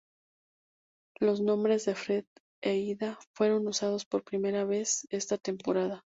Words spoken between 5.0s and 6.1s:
esta temporada.